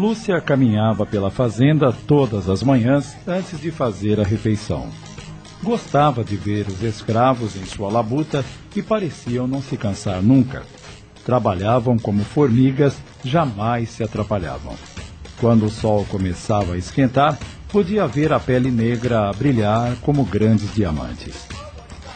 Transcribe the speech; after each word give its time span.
Lúcia 0.00 0.40
caminhava 0.40 1.04
pela 1.04 1.30
fazenda 1.30 1.92
todas 1.92 2.48
as 2.48 2.62
manhãs 2.62 3.14
antes 3.28 3.60
de 3.60 3.70
fazer 3.70 4.18
a 4.18 4.24
refeição. 4.24 4.88
Gostava 5.62 6.24
de 6.24 6.38
ver 6.38 6.66
os 6.68 6.82
escravos 6.82 7.54
em 7.54 7.66
sua 7.66 7.92
labuta 7.92 8.42
e 8.74 8.82
pareciam 8.82 9.46
não 9.46 9.60
se 9.60 9.76
cansar 9.76 10.22
nunca. 10.22 10.62
Trabalhavam 11.22 11.98
como 11.98 12.24
formigas, 12.24 12.96
jamais 13.22 13.90
se 13.90 14.02
atrapalhavam. 14.02 14.74
Quando 15.38 15.66
o 15.66 15.70
sol 15.70 16.06
começava 16.08 16.72
a 16.72 16.78
esquentar, 16.78 17.38
podia 17.68 18.06
ver 18.06 18.32
a 18.32 18.40
pele 18.40 18.70
negra 18.70 19.28
a 19.28 19.32
brilhar 19.34 19.96
como 19.96 20.24
grandes 20.24 20.74
diamantes. 20.74 21.46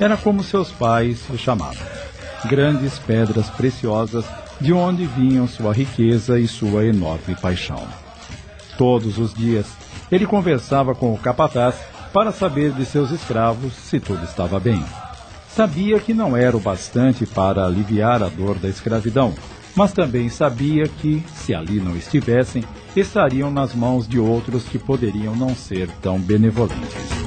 Era 0.00 0.16
como 0.16 0.42
seus 0.42 0.70
pais 0.70 1.22
o 1.28 1.36
chamavam: 1.36 1.84
grandes 2.48 2.98
pedras 2.98 3.50
preciosas 3.50 4.24
de 4.60 4.72
onde 4.72 5.06
vinham 5.06 5.46
sua 5.46 5.72
riqueza 5.72 6.38
e 6.38 6.46
sua 6.46 6.84
enorme 6.84 7.34
paixão. 7.34 7.86
Todos 8.76 9.18
os 9.18 9.32
dias, 9.34 9.66
ele 10.10 10.26
conversava 10.26 10.94
com 10.94 11.12
o 11.12 11.18
capataz 11.18 11.76
para 12.12 12.32
saber 12.32 12.72
de 12.72 12.84
seus 12.84 13.10
escravos 13.10 13.72
se 13.74 13.98
tudo 13.98 14.24
estava 14.24 14.60
bem. 14.60 14.84
Sabia 15.48 15.98
que 16.00 16.12
não 16.12 16.36
era 16.36 16.56
o 16.56 16.60
bastante 16.60 17.26
para 17.26 17.64
aliviar 17.64 18.22
a 18.22 18.28
dor 18.28 18.58
da 18.58 18.68
escravidão, 18.68 19.34
mas 19.76 19.92
também 19.92 20.28
sabia 20.28 20.86
que, 20.86 21.22
se 21.34 21.54
ali 21.54 21.80
não 21.80 21.96
estivessem, 21.96 22.64
estariam 22.96 23.50
nas 23.50 23.74
mãos 23.74 24.06
de 24.06 24.18
outros 24.18 24.64
que 24.64 24.78
poderiam 24.78 25.34
não 25.34 25.54
ser 25.54 25.88
tão 26.00 26.18
benevolentes. 26.18 27.23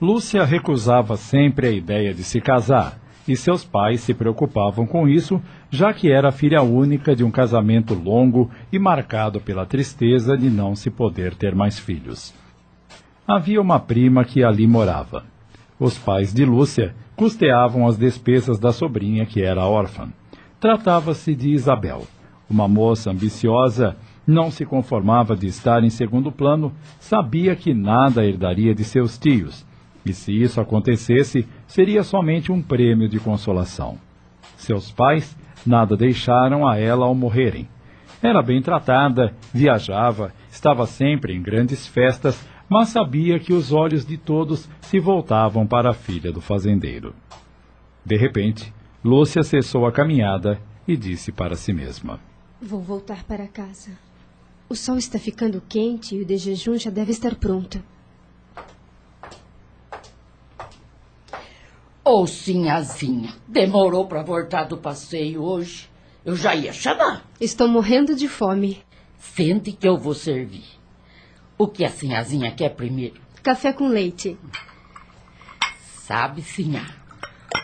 Lúcia 0.00 0.44
recusava 0.44 1.16
sempre 1.16 1.68
a 1.68 1.70
ideia 1.70 2.12
de 2.12 2.22
se 2.22 2.38
casar, 2.38 2.98
e 3.26 3.34
seus 3.34 3.64
pais 3.64 4.02
se 4.02 4.12
preocupavam 4.12 4.86
com 4.86 5.08
isso, 5.08 5.40
já 5.70 5.90
que 5.94 6.12
era 6.12 6.30
filha 6.30 6.60
única 6.60 7.16
de 7.16 7.24
um 7.24 7.30
casamento 7.30 7.94
longo 7.94 8.50
e 8.70 8.78
marcado 8.78 9.40
pela 9.40 9.64
tristeza 9.64 10.36
de 10.36 10.50
não 10.50 10.76
se 10.76 10.90
poder 10.90 11.34
ter 11.34 11.54
mais 11.54 11.78
filhos. 11.78 12.34
Havia 13.26 13.58
uma 13.58 13.80
prima 13.80 14.22
que 14.22 14.44
ali 14.44 14.66
morava. 14.66 15.24
Os 15.80 15.96
pais 15.96 16.32
de 16.32 16.44
Lúcia 16.44 16.94
custeavam 17.16 17.88
as 17.88 17.96
despesas 17.96 18.58
da 18.58 18.72
sobrinha 18.72 19.24
que 19.24 19.42
era 19.42 19.64
órfã. 19.64 20.10
Tratava-se 20.60 21.34
de 21.34 21.52
Isabel, 21.52 22.06
uma 22.50 22.68
moça 22.68 23.10
ambiciosa, 23.10 23.96
não 24.26 24.50
se 24.50 24.66
conformava 24.66 25.34
de 25.34 25.46
estar 25.46 25.82
em 25.82 25.90
segundo 25.90 26.30
plano, 26.30 26.70
sabia 27.00 27.56
que 27.56 27.72
nada 27.72 28.26
herdaria 28.26 28.74
de 28.74 28.84
seus 28.84 29.16
tios 29.16 29.65
e 30.06 30.14
se 30.14 30.32
isso 30.32 30.60
acontecesse, 30.60 31.46
seria 31.66 32.04
somente 32.04 32.52
um 32.52 32.62
prêmio 32.62 33.08
de 33.08 33.18
consolação. 33.18 33.98
Seus 34.56 34.92
pais 34.92 35.36
nada 35.66 35.96
deixaram 35.96 36.66
a 36.66 36.78
ela 36.78 37.06
ao 37.06 37.14
morrerem. 37.14 37.68
Era 38.22 38.40
bem 38.40 38.62
tratada, 38.62 39.34
viajava, 39.52 40.32
estava 40.48 40.86
sempre 40.86 41.34
em 41.34 41.42
grandes 41.42 41.88
festas, 41.88 42.46
mas 42.68 42.90
sabia 42.90 43.38
que 43.40 43.52
os 43.52 43.72
olhos 43.72 44.06
de 44.06 44.16
todos 44.16 44.68
se 44.80 45.00
voltavam 45.00 45.66
para 45.66 45.90
a 45.90 45.94
filha 45.94 46.32
do 46.32 46.40
fazendeiro. 46.40 47.12
De 48.04 48.16
repente, 48.16 48.72
Lúcia 49.04 49.42
cessou 49.42 49.86
a 49.86 49.92
caminhada 49.92 50.60
e 50.86 50.96
disse 50.96 51.32
para 51.32 51.56
si 51.56 51.72
mesma: 51.72 52.20
Vou 52.62 52.80
voltar 52.80 53.24
para 53.24 53.48
casa. 53.48 53.90
O 54.68 54.74
sol 54.76 54.96
está 54.96 55.18
ficando 55.18 55.62
quente 55.68 56.14
e 56.14 56.22
o 56.22 56.24
de 56.24 56.36
jejum 56.36 56.76
já 56.76 56.90
deve 56.90 57.10
estar 57.10 57.34
pronto. 57.34 57.82
Ô, 62.08 62.20
oh, 62.20 62.26
sinhazinha, 62.28 63.34
demorou 63.48 64.06
para 64.06 64.22
voltar 64.22 64.62
do 64.62 64.76
passeio 64.76 65.42
hoje. 65.42 65.90
Eu 66.24 66.36
já 66.36 66.54
ia 66.54 66.72
chamar. 66.72 67.24
Estou 67.40 67.66
morrendo 67.66 68.14
de 68.14 68.28
fome. 68.28 68.78
Sente 69.18 69.72
que 69.72 69.88
eu 69.88 69.98
vou 69.98 70.14
servir. 70.14 70.62
O 71.58 71.66
que 71.66 71.84
a 71.84 71.88
sinhazinha 71.88 72.52
quer 72.52 72.76
primeiro? 72.76 73.20
Café 73.42 73.72
com 73.72 73.88
leite. 73.88 74.38
Sabe, 75.80 76.42
sinhá, 76.42 76.94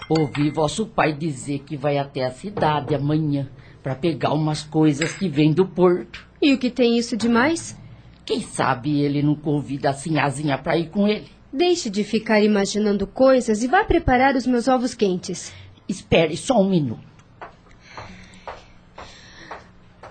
ouvi 0.09 0.51
vosso 0.51 0.87
pai 0.87 1.13
dizer 1.13 1.61
que 1.61 1.77
vai 1.77 1.97
até 1.97 2.25
a 2.25 2.33
cidade 2.33 2.97
amanhã 2.97 3.49
para 3.81 3.95
pegar 3.95 4.33
umas 4.33 4.65
coisas 4.65 5.13
que 5.13 5.29
vêm 5.29 5.53
do 5.53 5.69
porto. 5.69 6.27
E 6.43 6.53
o 6.53 6.59
que 6.59 6.69
tem 6.69 6.99
isso 6.99 7.17
de 7.17 7.29
mais? 7.29 7.79
Quem 8.25 8.41
sabe 8.41 9.03
ele 9.03 9.23
não 9.23 9.37
convida 9.37 9.91
a 9.91 9.95
sinhazinha 9.95 10.59
para 10.59 10.77
ir 10.77 10.91
com 10.91 11.07
ele? 11.07 11.31
Deixe 11.53 11.91
de 11.91 12.03
ficar 12.03 12.43
imaginando 12.43 13.07
coisas 13.07 13.63
e 13.63 13.67
vá 13.67 13.85
preparar 13.85 14.35
os 14.35 14.47
meus 14.47 14.69
ovos 14.69 14.95
quentes. 14.95 15.53
Espere 15.87 16.35
só 16.35 16.59
um 16.59 16.71
minuto. 16.71 17.13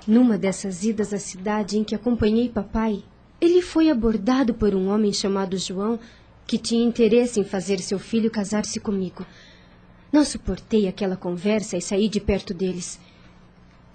Numa 0.05 0.37
dessas 0.37 0.83
idas 0.83 1.13
à 1.13 1.17
cidade 1.17 1.79
em 1.79 1.83
que 1.83 1.95
acompanhei 1.95 2.47
papai, 2.47 3.03
ele 3.39 3.61
foi 3.61 3.89
abordado 3.89 4.53
por 4.53 4.75
um 4.75 4.87
homem 4.87 5.11
chamado 5.11 5.57
João 5.57 5.99
que 6.45 6.59
tinha 6.59 6.85
interesse 6.85 7.39
em 7.39 7.43
fazer 7.43 7.79
seu 7.79 7.97
filho 7.97 8.29
casar-se 8.29 8.79
comigo. 8.79 9.25
Não 10.11 10.23
suportei 10.23 10.87
aquela 10.87 11.15
conversa 11.15 11.75
e 11.75 11.81
saí 11.81 12.07
de 12.07 12.19
perto 12.19 12.53
deles. 12.53 12.99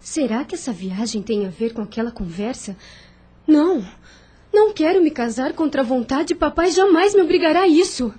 Será 0.00 0.44
que 0.44 0.56
essa 0.56 0.72
viagem 0.72 1.22
tem 1.22 1.46
a 1.46 1.50
ver 1.50 1.74
com 1.74 1.82
aquela 1.82 2.10
conversa? 2.10 2.76
Não! 3.46 3.84
Não 4.56 4.72
quero 4.72 5.03
me 5.03 5.11
casar 5.11 5.53
contra 5.53 5.83
a 5.83 5.84
vontade. 5.84 6.34
Papai 6.34 6.71
jamais 6.71 7.15
me 7.15 7.21
obrigará 7.21 7.61
a 7.61 7.69
isso. 7.69 8.11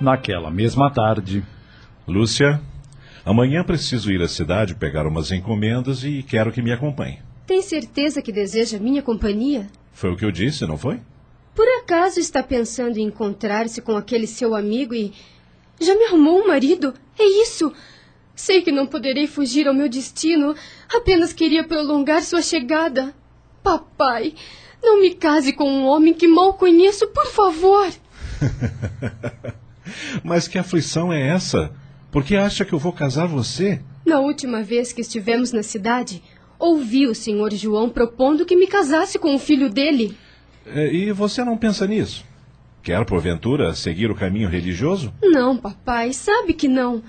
Naquela 0.00 0.48
mesma 0.48 0.92
tarde. 0.92 1.44
Lúcia, 2.06 2.60
amanhã 3.24 3.64
preciso 3.64 4.12
ir 4.12 4.22
à 4.22 4.28
cidade 4.28 4.76
pegar 4.76 5.08
umas 5.08 5.32
encomendas 5.32 6.04
e 6.04 6.22
quero 6.22 6.52
que 6.52 6.62
me 6.62 6.70
acompanhe. 6.70 7.18
Tem 7.44 7.60
certeza 7.60 8.22
que 8.22 8.30
deseja 8.30 8.78
minha 8.78 9.02
companhia? 9.02 9.66
Foi 9.92 10.12
o 10.12 10.16
que 10.16 10.24
eu 10.24 10.30
disse, 10.30 10.64
não 10.68 10.78
foi? 10.78 11.00
Por 11.52 11.66
acaso 11.82 12.20
está 12.20 12.44
pensando 12.44 12.96
em 12.96 13.08
encontrar-se 13.08 13.82
com 13.82 13.96
aquele 13.96 14.28
seu 14.28 14.54
amigo 14.54 14.94
e. 14.94 15.12
Já 15.80 15.96
me 15.96 16.04
arrumou 16.04 16.38
um 16.38 16.46
marido? 16.46 16.94
É 17.18 17.24
isso! 17.24 17.72
Sei 18.34 18.62
que 18.62 18.72
não 18.72 18.86
poderei 18.86 19.26
fugir 19.26 19.68
ao 19.68 19.74
meu 19.74 19.88
destino. 19.88 20.54
Apenas 20.92 21.32
queria 21.32 21.64
prolongar 21.64 22.22
sua 22.22 22.42
chegada. 22.42 23.14
Papai, 23.62 24.34
não 24.82 25.00
me 25.00 25.14
case 25.14 25.52
com 25.52 25.70
um 25.70 25.86
homem 25.86 26.14
que 26.14 26.26
mal 26.26 26.54
conheço, 26.54 27.06
por 27.08 27.26
favor. 27.26 27.88
Mas 30.24 30.48
que 30.48 30.58
aflição 30.58 31.12
é 31.12 31.28
essa? 31.28 31.72
Por 32.10 32.24
que 32.24 32.36
acha 32.36 32.64
que 32.64 32.72
eu 32.72 32.78
vou 32.78 32.92
casar 32.92 33.26
você? 33.26 33.80
Na 34.04 34.18
última 34.18 34.62
vez 34.62 34.92
que 34.92 35.00
estivemos 35.00 35.52
na 35.52 35.62
cidade, 35.62 36.22
ouvi 36.58 37.06
o 37.06 37.14
senhor 37.14 37.52
João 37.52 37.88
propondo 37.88 38.46
que 38.46 38.56
me 38.56 38.66
casasse 38.66 39.18
com 39.18 39.34
o 39.34 39.38
filho 39.38 39.70
dele. 39.70 40.16
É, 40.66 40.92
e 40.92 41.12
você 41.12 41.44
não 41.44 41.56
pensa 41.56 41.86
nisso? 41.86 42.24
Quer, 42.82 43.04
porventura, 43.04 43.74
seguir 43.74 44.10
o 44.10 44.14
caminho 44.14 44.48
religioso? 44.48 45.12
Não, 45.22 45.56
papai, 45.56 46.12
sabe 46.12 46.54
que 46.54 46.66
não. 46.66 47.02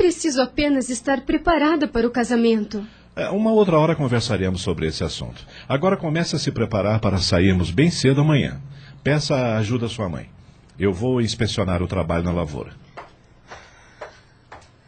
Preciso 0.00 0.40
apenas 0.40 0.88
estar 0.88 1.20
preparada 1.26 1.86
para 1.86 2.06
o 2.06 2.10
casamento. 2.10 2.86
É, 3.14 3.28
uma 3.28 3.52
outra 3.52 3.78
hora 3.78 3.94
conversaremos 3.94 4.62
sobre 4.62 4.86
esse 4.86 5.04
assunto. 5.04 5.46
Agora 5.68 5.94
comece 5.94 6.34
a 6.34 6.38
se 6.38 6.50
preparar 6.50 7.00
para 7.00 7.18
sairmos 7.18 7.70
bem 7.70 7.90
cedo 7.90 8.22
amanhã. 8.22 8.58
Peça 9.04 9.58
ajuda 9.58 9.84
à 9.84 9.88
sua 9.90 10.08
mãe. 10.08 10.30
Eu 10.78 10.90
vou 10.90 11.20
inspecionar 11.20 11.82
o 11.82 11.86
trabalho 11.86 12.24
na 12.24 12.32
lavoura. 12.32 12.72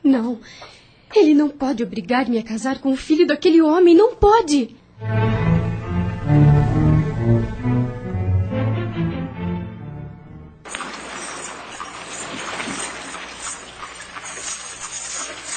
Não. 0.02 0.40
Ele 1.14 1.34
não 1.34 1.50
pode 1.50 1.82
obrigar-me 1.82 2.38
a 2.38 2.42
casar 2.42 2.78
com 2.78 2.90
o 2.90 2.96
filho 2.96 3.26
daquele 3.26 3.60
homem. 3.60 3.94
Não 3.94 4.14
pode. 4.14 4.74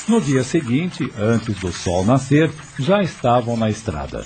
No 0.07 0.21
dia 0.21 0.43
seguinte, 0.43 1.11
antes 1.17 1.59
do 1.59 1.71
sol 1.73 2.05
nascer, 2.05 2.51
já 2.77 3.01
estavam 3.01 3.57
na 3.57 3.71
estrada. 3.71 4.23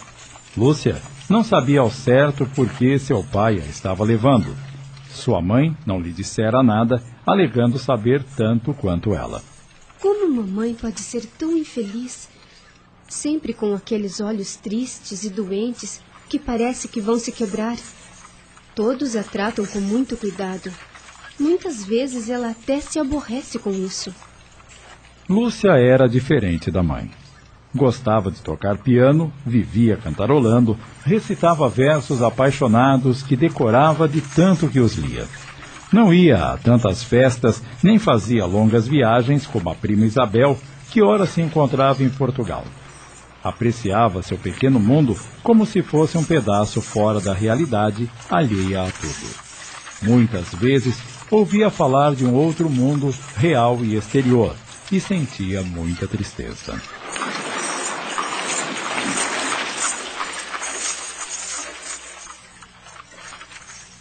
Lúcia 0.57 1.01
Não 1.29 1.41
sabia 1.41 1.79
ao 1.79 1.89
certo 1.89 2.45
por 2.47 2.67
que 2.69 2.99
seu 2.99 3.23
pai 3.23 3.61
a 3.61 3.65
estava 3.65 4.03
levando. 4.03 4.53
Sua 5.13 5.41
mãe 5.41 5.77
não 5.85 6.01
lhe 6.01 6.11
dissera 6.11 6.61
nada, 6.61 7.01
alegando 7.25 7.79
saber 7.79 8.23
tanto 8.35 8.73
quanto 8.73 9.13
ela. 9.13 9.41
Como 10.01 10.29
mamãe 10.33 10.73
pode 10.73 10.99
ser 10.99 11.25
tão 11.37 11.55
infeliz? 11.55 12.27
Sempre 13.07 13.53
com 13.53 13.73
aqueles 13.73 14.19
olhos 14.19 14.55
tristes 14.55 15.23
e 15.23 15.29
doentes 15.29 16.01
que 16.27 16.37
parece 16.37 16.87
que 16.87 16.99
vão 16.99 17.17
se 17.17 17.31
quebrar. 17.31 17.77
Todos 18.75 19.15
a 19.15 19.23
tratam 19.23 19.65
com 19.65 19.79
muito 19.79 20.17
cuidado. 20.17 20.71
Muitas 21.39 21.85
vezes 21.85 22.29
ela 22.29 22.49
até 22.49 22.81
se 22.81 22.99
aborrece 22.99 23.57
com 23.59 23.71
isso. 23.71 24.13
Lúcia 25.29 25.73
era 25.73 26.09
diferente 26.09 26.71
da 26.71 26.81
mãe. 26.81 27.11
Gostava 27.75 28.31
de 28.31 28.41
tocar 28.41 28.79
piano, 28.79 29.31
vivia 29.45 29.95
cantarolando, 29.95 30.75
recitava 31.05 31.69
versos 31.69 32.23
apaixonados 32.23 33.21
que 33.21 33.35
decorava 33.35 34.09
de 34.09 34.21
tanto 34.21 34.67
que 34.67 34.79
os 34.79 34.95
lia. 34.95 35.27
Não 35.93 36.11
ia 36.11 36.53
a 36.53 36.57
tantas 36.57 37.03
festas, 37.03 37.61
nem 37.83 37.99
fazia 37.99 38.43
longas 38.43 38.87
viagens 38.87 39.45
como 39.45 39.69
a 39.69 39.75
prima 39.75 40.03
Isabel, 40.03 40.57
que 40.89 41.03
ora 41.03 41.27
se 41.27 41.41
encontrava 41.41 42.03
em 42.03 42.09
Portugal. 42.09 42.63
Apreciava 43.43 44.23
seu 44.23 44.37
pequeno 44.39 44.79
mundo 44.79 45.15
como 45.43 45.63
se 45.63 45.83
fosse 45.83 46.17
um 46.17 46.23
pedaço 46.23 46.81
fora 46.81 47.19
da 47.21 47.35
realidade, 47.35 48.09
alheia 48.31 48.81
a 48.81 48.89
tudo. 48.89 49.29
Muitas 50.01 50.55
vezes 50.55 50.97
ouvia 51.29 51.69
falar 51.69 52.15
de 52.15 52.25
um 52.25 52.33
outro 52.33 52.67
mundo 52.67 53.13
real 53.37 53.77
e 53.83 53.95
exterior 53.95 54.55
e 54.91 54.99
sentia 54.99 55.61
muita 55.61 56.07
tristeza. 56.07 56.73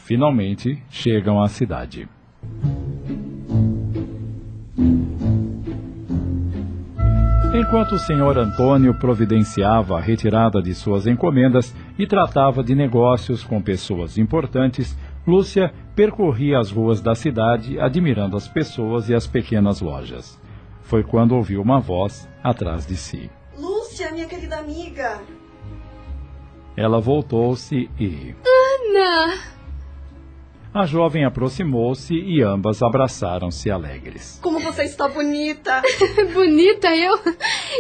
Finalmente 0.05 0.82
chegam 0.88 1.43
à 1.43 1.49
cidade. 1.49 2.08
Enquanto 7.55 7.96
o 7.96 7.99
senhor 7.99 8.38
Antônio 8.38 8.94
providenciava 8.94 9.99
a 9.99 10.00
retirada 10.00 10.62
de 10.62 10.75
suas 10.75 11.06
encomendas 11.06 11.76
e 11.99 12.06
tratava 12.06 12.64
de 12.64 12.75
negócios 12.75 13.44
com 13.44 13.61
pessoas 13.61 14.17
importantes, 14.17 14.96
Lúcia 15.26 15.70
percorria 15.94 16.58
as 16.58 16.70
ruas 16.70 17.02
da 17.02 17.14
cidade 17.14 17.79
admirando 17.79 18.37
as 18.37 18.49
pessoas 18.49 19.11
e 19.11 19.14
as 19.14 19.26
pequenas 19.26 19.82
lojas. 19.82 20.41
Foi 20.88 21.02
quando 21.02 21.37
ouviu 21.37 21.61
uma 21.61 21.79
voz 21.79 22.26
atrás 22.43 22.87
de 22.87 22.96
si. 22.96 23.31
Lúcia, 23.58 24.11
minha 24.11 24.26
querida 24.26 24.56
amiga! 24.56 25.20
Ela 26.75 26.99
voltou-se 26.99 27.90
e. 28.00 28.35
Ana! 28.43 29.38
A 30.73 30.87
jovem 30.87 31.26
aproximou-se 31.26 32.14
e 32.14 32.43
ambas 32.43 32.81
abraçaram-se 32.82 33.70
alegres. 33.70 34.38
Como 34.40 34.61
você 34.61 34.85
está 34.85 35.06
bonita! 35.08 35.82
Bonita 36.32 36.96
eu? 36.96 37.19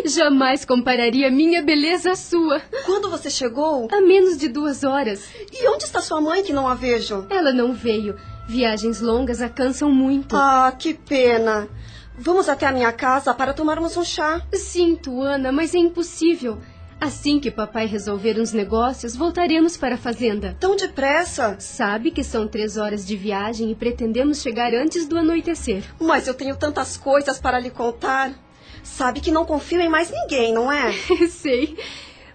Jamais 0.04 0.66
compararia 0.66 1.30
minha 1.30 1.62
beleza 1.62 2.10
à 2.10 2.14
sua. 2.14 2.60
Quando 2.84 3.08
você 3.08 3.30
chegou? 3.30 3.88
Há 3.90 4.02
menos 4.02 4.36
de 4.36 4.48
duas 4.48 4.84
horas. 4.84 5.30
E 5.50 5.66
onde 5.70 5.84
está 5.84 6.02
sua 6.02 6.20
mãe 6.20 6.42
que 6.42 6.52
não 6.52 6.68
a 6.68 6.74
vejo? 6.74 7.26
Ela 7.30 7.54
não 7.54 7.72
veio. 7.72 8.16
Viagens 8.46 9.00
longas 9.00 9.40
a 9.40 9.48
cansam 9.48 9.90
muito. 9.90 10.36
Ah, 10.36 10.74
que 10.78 10.92
pena. 10.92 11.68
Vamos 12.20 12.48
até 12.48 12.66
a 12.66 12.72
minha 12.72 12.90
casa 12.90 13.32
para 13.32 13.54
tomarmos 13.54 13.96
um 13.96 14.02
chá. 14.02 14.42
Sinto, 14.52 15.22
Ana, 15.22 15.52
mas 15.52 15.72
é 15.72 15.78
impossível. 15.78 16.58
Assim 17.00 17.38
que 17.38 17.48
papai 17.48 17.86
resolver 17.86 18.40
uns 18.40 18.52
negócios, 18.52 19.14
voltaremos 19.14 19.76
para 19.76 19.94
a 19.94 19.98
fazenda. 19.98 20.56
Tão 20.58 20.74
depressa? 20.74 21.54
Sabe 21.60 22.10
que 22.10 22.24
são 22.24 22.48
três 22.48 22.76
horas 22.76 23.06
de 23.06 23.16
viagem 23.16 23.70
e 23.70 23.74
pretendemos 23.76 24.42
chegar 24.42 24.74
antes 24.74 25.06
do 25.06 25.16
anoitecer. 25.16 25.84
Mas 26.00 26.26
eu 26.26 26.34
tenho 26.34 26.56
tantas 26.56 26.96
coisas 26.96 27.38
para 27.38 27.60
lhe 27.60 27.70
contar. 27.70 28.32
Sabe 28.82 29.20
que 29.20 29.30
não 29.30 29.46
confio 29.46 29.80
em 29.80 29.88
mais 29.88 30.10
ninguém, 30.10 30.52
não 30.52 30.72
é? 30.72 30.90
Sei. 31.30 31.78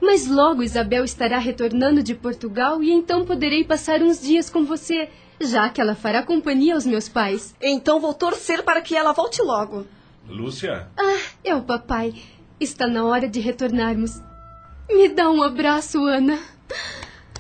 Mas 0.02 0.28
logo 0.28 0.64
Isabel 0.64 1.04
estará 1.04 1.40
retornando 1.40 2.02
de 2.02 2.16
Portugal 2.16 2.82
e 2.82 2.90
então 2.90 3.26
poderei 3.26 3.66
passar 3.66 4.02
uns 4.02 4.22
dias 4.22 4.50
com 4.50 4.64
você, 4.64 5.10
já 5.46 5.70
que 5.70 5.82
ela 5.82 5.96
fará 5.96 6.24
companhia 6.24 6.76
aos 6.76 6.86
meus 6.86 7.08
pais. 7.10 7.56
Então 7.62 8.00
vou 8.00 8.14
torcer 8.14 8.64
para 8.64 8.82
que 8.82 8.96
ela 8.96 9.14
volte 9.14 9.42
logo. 9.42 9.86
Lúcia? 10.28 10.88
Ah, 10.98 11.22
é 11.44 11.54
o 11.56 11.62
papai. 11.62 12.14
Está 12.60 12.88
na 12.88 13.06
hora 13.06 13.28
de 13.28 13.40
retornarmos. 13.40 14.22
Me 14.90 15.10
dá 15.10 15.30
um 15.30 15.42
abraço, 15.42 16.04
Ana. 16.06 16.40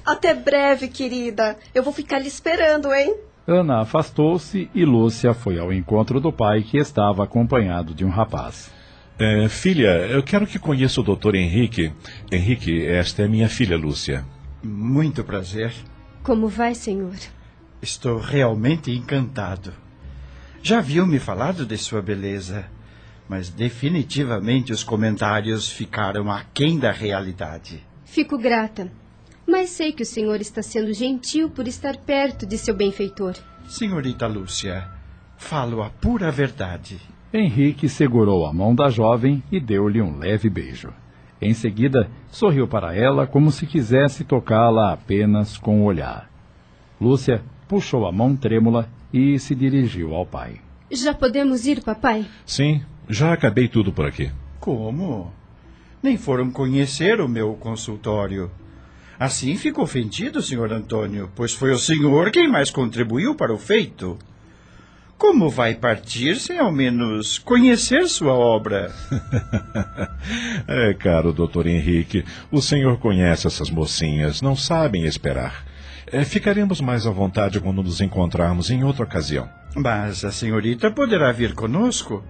Até 0.06 0.34
breve, 0.34 0.88
querida. 0.88 1.58
Eu 1.74 1.84
vou 1.84 1.94
ficar 1.94 2.20
lhe 2.20 2.28
esperando, 2.28 2.94
hein? 2.94 3.16
Ana 3.48 3.82
afastou-se 3.82 4.70
e 4.74 4.86
Lúcia 4.86 5.34
foi 5.34 5.60
ao 5.60 5.72
encontro 5.72 6.20
do 6.20 6.32
pai, 6.32 6.64
que 6.64 6.78
estava 6.78 7.24
acompanhado 7.24 7.94
de 7.94 8.06
um 8.06 8.10
rapaz. 8.10 8.72
É, 9.20 9.48
filha, 9.48 10.08
eu 10.08 10.24
quero 10.24 10.48
que 10.48 10.58
conheça 10.58 11.00
o 11.00 11.04
doutor 11.04 11.36
Henrique. 11.36 11.94
Henrique, 12.32 12.86
esta 12.86 13.22
é 13.24 13.28
minha 13.28 13.48
filha, 13.48 13.78
Lúcia. 13.78 14.26
Muito 14.64 15.24
prazer. 15.24 15.74
Como 16.24 16.48
vai, 16.48 16.74
senhor? 16.74 17.16
Estou 17.84 18.18
realmente 18.18 18.92
encantado. 18.92 19.74
Já 20.62 20.80
viu 20.80 21.06
me 21.06 21.20
falado 21.20 21.66
de 21.66 21.78
sua 21.78 22.02
beleza, 22.02 22.64
mas 23.28 23.50
definitivamente 23.50 24.72
os 24.72 24.86
comentários 24.86 25.70
ficaram 25.70 26.32
aquém 26.32 26.80
da 26.80 26.94
realidade. 26.94 27.86
Fico 28.06 28.38
grata. 28.38 28.90
Mas 29.46 29.72
sei 29.72 29.92
que 29.92 30.04
o 30.04 30.06
senhor 30.06 30.40
está 30.40 30.64
sendo 30.64 30.94
gentil 30.94 31.50
por 31.50 31.68
estar 31.68 31.98
perto 31.98 32.46
de 32.46 32.58
seu 32.58 32.74
benfeitor. 32.74 33.34
Senhorita 33.68 34.28
Lúcia, 34.28 34.88
falo 35.36 35.84
a 35.84 35.90
pura 35.90 36.32
verdade. 36.32 37.02
Henrique 37.34 37.90
segurou 37.90 38.46
a 38.46 38.54
mão 38.54 38.74
da 38.74 38.88
jovem 38.90 39.44
e 39.52 39.60
deu-lhe 39.60 40.02
um 40.02 40.18
leve 40.20 40.50
beijo. 40.50 40.94
Em 41.42 41.54
seguida, 41.54 42.10
sorriu 42.32 42.66
para 42.66 42.96
ela 42.96 43.28
como 43.28 43.52
se 43.52 43.68
quisesse 43.68 44.24
tocá-la 44.24 44.94
apenas 44.94 45.58
com 45.58 45.82
o 45.82 45.84
olhar. 45.84 46.32
Lúcia 47.02 47.44
puxou 47.68 48.06
a 48.06 48.12
mão 48.12 48.36
trêmula 48.36 48.90
e 49.12 49.38
se 49.40 49.54
dirigiu 49.56 50.14
ao 50.14 50.26
pai. 50.26 50.62
Já 50.92 51.14
podemos 51.14 51.66
ir, 51.66 51.82
papai? 51.84 52.26
Sim, 52.46 52.82
já 53.10 53.34
acabei 53.34 53.68
tudo 53.68 53.92
por 53.92 54.06
aqui. 54.06 54.32
Como? 54.60 55.34
Nem 56.02 56.18
foram 56.18 56.52
conhecer 56.52 57.20
o 57.22 57.28
meu 57.28 57.54
consultório. 57.54 58.52
Assim 59.20 59.56
fico 59.56 59.82
ofendido, 59.82 60.42
senhor 60.42 60.72
Antônio, 60.74 61.32
pois 61.36 61.54
foi 61.54 61.72
o 61.72 61.80
senhor 61.80 62.32
quem 62.32 62.48
mais 62.48 62.70
contribuiu 62.70 63.36
para 63.36 63.54
o 63.54 63.58
feito. 63.58 64.18
Como 65.18 65.50
vai 65.50 65.76
partir 65.76 66.36
sem 66.36 66.60
ao 66.60 66.72
menos 66.72 67.38
conhecer 67.38 68.10
sua 68.10 68.34
obra? 68.34 68.94
é, 70.68 70.94
caro 70.96 71.32
doutor 71.32 71.68
Henrique, 71.68 72.26
o 72.52 72.62
senhor 72.62 72.98
conhece 72.98 73.48
essas 73.48 73.70
mocinhas, 73.70 74.42
não 74.42 74.56
sabem 74.56 75.06
esperar. 75.06 75.66
É, 76.14 76.24
ficaremos 76.24 76.80
mais 76.80 77.08
à 77.08 77.10
vontade 77.10 77.60
quando 77.60 77.82
nos 77.82 78.00
encontrarmos 78.00 78.70
em 78.70 78.84
outra 78.84 79.04
ocasião. 79.04 79.50
Mas 79.76 80.24
a 80.24 80.32
senhorita 80.32 80.92
poderá 80.92 81.32
vir 81.32 81.56
conosco. 81.56 82.24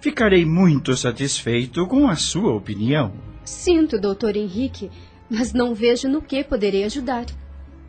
Ficarei 0.00 0.46
muito 0.46 0.96
satisfeito 0.96 1.86
com 1.86 2.08
a 2.08 2.16
sua 2.16 2.54
opinião. 2.54 3.12
Sinto, 3.44 4.00
doutor 4.00 4.36
Henrique, 4.36 4.90
mas 5.28 5.52
não 5.52 5.74
vejo 5.74 6.08
no 6.08 6.22
que 6.22 6.42
poderei 6.42 6.84
ajudar. 6.84 7.26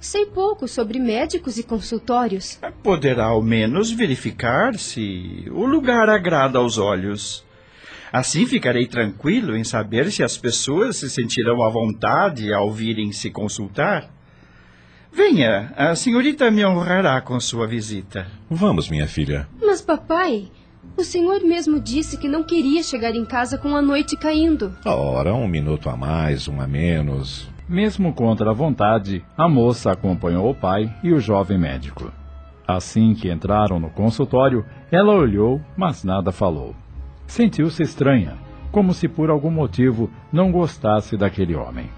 Sei 0.01 0.25
pouco 0.25 0.67
sobre 0.67 0.99
médicos 0.99 1.57
e 1.57 1.63
consultórios. 1.63 2.59
Poderá 2.83 3.27
ao 3.27 3.41
menos 3.41 3.89
verificar 3.89 4.77
se 4.77 5.45
o 5.49 5.65
lugar 5.65 6.09
agrada 6.09 6.59
aos 6.59 6.77
olhos. 6.77 7.45
Assim 8.11 8.45
ficarei 8.45 8.85
tranquilo 8.85 9.55
em 9.55 9.63
saber 9.63 10.11
se 10.11 10.23
as 10.23 10.37
pessoas 10.37 10.97
se 10.97 11.09
sentirão 11.09 11.63
à 11.63 11.69
vontade 11.69 12.53
ao 12.53 12.69
virem 12.69 13.13
se 13.13 13.31
consultar. 13.31 14.11
Venha, 15.13 15.73
a 15.75 15.93
senhorita 15.95 16.49
me 16.49 16.65
honrará 16.65 17.19
com 17.19 17.39
sua 17.39 17.67
visita. 17.67 18.27
Vamos, 18.49 18.89
minha 18.89 19.07
filha. 19.07 19.47
Mas, 19.61 19.81
papai, 19.81 20.49
o 20.97 21.03
senhor 21.03 21.41
mesmo 21.41 21.79
disse 21.79 22.17
que 22.17 22.27
não 22.27 22.43
queria 22.43 22.81
chegar 22.81 23.13
em 23.15 23.25
casa 23.25 23.57
com 23.57 23.75
a 23.75 23.81
noite 23.81 24.15
caindo. 24.15 24.73
Ora, 24.85 25.33
um 25.33 25.47
minuto 25.47 25.89
a 25.89 25.97
mais, 25.97 26.47
um 26.47 26.61
a 26.61 26.67
menos. 26.67 27.49
Mesmo 27.67 28.13
contra 28.13 28.51
a 28.51 28.53
vontade, 28.53 29.23
a 29.37 29.47
moça 29.47 29.91
acompanhou 29.91 30.49
o 30.49 30.55
pai 30.55 30.93
e 31.03 31.11
o 31.13 31.19
jovem 31.19 31.57
médico. 31.57 32.11
Assim 32.67 33.13
que 33.13 33.31
entraram 33.31 33.79
no 33.79 33.89
consultório, 33.89 34.65
ela 34.91 35.13
olhou, 35.13 35.61
mas 35.75 36.03
nada 36.03 36.31
falou. 36.31 36.75
Sentiu-se 37.27 37.83
estranha, 37.83 38.37
como 38.71 38.93
se 38.93 39.07
por 39.07 39.29
algum 39.29 39.51
motivo 39.51 40.09
não 40.31 40.51
gostasse 40.51 41.17
daquele 41.17 41.55
homem. 41.55 41.89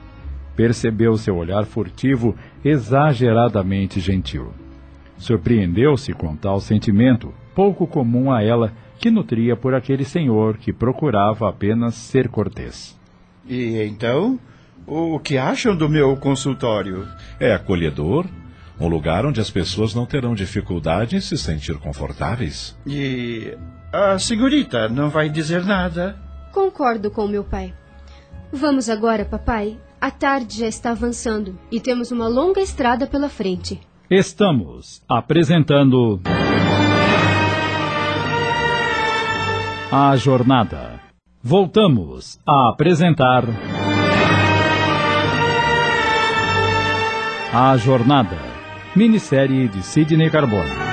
Percebeu 0.55 1.17
seu 1.17 1.36
olhar 1.36 1.65
furtivo, 1.65 2.36
exageradamente 2.63 4.00
gentil. 4.00 4.53
Surpreendeu-se 5.17 6.13
com 6.13 6.36
tal 6.36 6.60
sentimento, 6.60 7.33
pouco 7.55 7.88
comum 7.88 8.31
a 8.31 8.43
ela, 8.43 8.72
que 9.00 9.10
nutria 9.10 9.55
por 9.55 9.74
aquele 9.74 10.05
senhor 10.05 10.57
que 10.57 10.72
procurava 10.72 11.50
apenas 11.50 11.95
ser 11.95 12.27
cortês. 12.27 12.98
E 13.48 13.81
então, 13.83 14.39
O 14.86 15.17
que 15.17 15.38
acham 15.38 15.75
do 15.75 15.88
meu 15.88 16.15
consultório? 16.17 17.07
É 17.39 17.53
acolhedor, 17.53 18.25
um 18.79 18.88
lugar 18.88 19.25
onde 19.25 19.39
as 19.39 19.50
pessoas 19.50 19.95
não 19.95 20.05
terão 20.05 20.36
dificuldade 20.36 21.15
em 21.15 21.22
se 21.22 21.38
sentir 21.38 21.77
confortáveis. 21.77 22.77
E 22.86 23.57
a 23.93 24.19
senhorita 24.19 24.89
não 24.89 25.10
vai 25.10 25.29
dizer 25.29 25.63
nada? 25.63 26.17
Concordo 26.51 27.10
com 27.10 27.27
meu 27.27 27.43
pai. 27.45 27.74
Vamos 28.51 28.89
agora, 28.89 29.24
papai. 29.24 29.77
A 30.03 30.12
tarde 30.12 30.60
já 30.60 30.67
está 30.67 30.91
avançando 30.91 31.57
e 31.72 31.79
temos 31.79 32.12
uma 32.12 32.27
longa 32.27 32.60
estrada 32.60 33.07
pela 33.07 33.29
frente. 33.29 33.79
Estamos 34.10 35.01
apresentando. 35.07 36.19
A 39.89 40.13
jornada. 40.17 41.00
Voltamos 41.41 42.38
a 42.45 42.67
apresentar. 42.67 43.45
A 47.53 47.77
jornada. 47.77 48.38
Minissérie 48.93 49.69
de 49.69 49.81
Sidney 49.83 50.29
Carbone. 50.29 50.93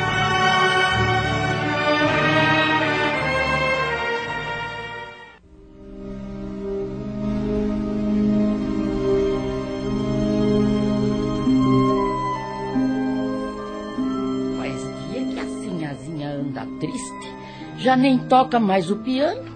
Já 17.80 17.96
nem 17.96 18.18
toca 18.18 18.60
mais 18.60 18.90
o 18.90 18.96
piano. 18.96 19.50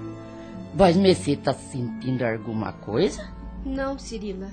Voz 0.75 0.97
Messê 0.97 1.37
tá 1.37 1.52
sentindo 1.52 2.23
alguma 2.25 2.73
coisa? 2.73 3.31
Não, 3.64 3.99
Cirila. 3.99 4.50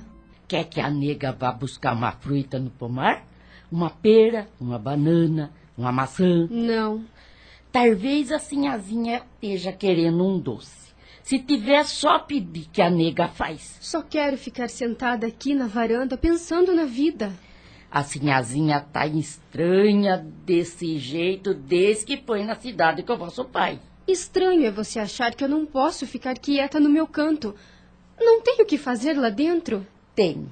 Quer 0.48 0.66
que 0.66 0.82
a 0.82 0.90
nega 0.90 1.32
vá 1.32 1.54
buscar 1.54 1.94
uma 1.96 2.12
fruta 2.12 2.60
no 2.60 2.70
pomar? 2.70 3.24
Uma 3.72 3.90
pera, 3.90 4.50
uma 4.60 4.78
banana, 4.78 5.52
uma 5.78 5.92
maçã? 5.92 6.48
Não. 6.52 7.06
Talvez 7.72 8.32
a 8.34 8.40
sinhazinha 8.40 9.24
esteja 9.36 9.72
querendo 9.72 10.26
um 10.28 10.38
doce. 10.38 10.92
Se 11.24 11.40
tiver, 11.40 11.86
só 11.86 12.20
pedir 12.20 12.68
que 12.74 12.82
a 12.82 12.90
nega 12.90 13.30
faz. 13.30 13.78
Só 13.80 14.02
quero 14.02 14.38
ficar 14.38 14.70
sentada 14.70 15.26
aqui 15.26 15.56
na 15.56 15.68
varanda 15.68 16.18
pensando 16.18 16.76
na 16.76 16.84
vida. 16.84 17.32
A 17.92 18.04
sinhazinha 18.04 18.80
tá 18.80 19.06
estranha 19.06 20.26
desse 20.46 20.98
jeito 20.98 21.54
desde 21.54 22.06
que 22.06 22.18
foi 22.18 22.42
na 22.42 22.56
cidade 22.56 23.04
com 23.04 23.12
o 23.12 23.18
vosso 23.18 23.44
pai. 23.44 23.82
Estranho 24.08 24.66
é 24.66 24.72
você 24.72 24.98
achar 24.98 25.36
que 25.36 25.44
eu 25.44 25.50
não 25.50 25.66
posso 25.66 26.08
ficar 26.08 26.36
quieta 26.36 26.80
no 26.80 26.90
meu 26.90 27.06
canto. 27.06 27.54
Não 28.18 28.42
tenho 28.42 28.64
o 28.64 28.66
que 28.66 28.78
fazer 28.78 29.20
lá 29.20 29.30
dentro. 29.30 29.86
Tenho, 30.16 30.50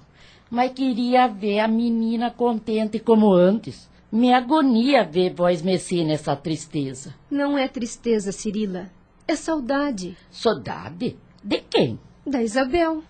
mas 0.51 0.74
queria 0.74 1.27
ver 1.27 1.60
a 1.60 1.67
menina 1.67 2.29
contente 2.29 3.00
como 3.00 3.31
antes. 3.31 3.89
Me 4.12 4.34
agonia 4.34 5.05
ver 5.05 5.34
vós 5.34 5.62
mexer 5.62 6.03
nessa 6.03 6.36
tristeza. 6.36 7.15
Não 7.31 7.58
é 7.58 7.69
tristeza, 7.69 8.34
Cirila. 8.34 8.89
É 9.25 9.36
saudade. 9.36 10.17
Saudade? 10.29 11.15
De 11.41 11.60
quem? 11.60 11.98
Da 12.25 12.43
Isabel. 12.43 13.01